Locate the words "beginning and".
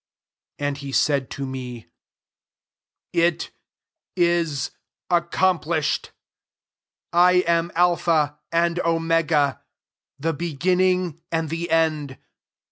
10.33-11.51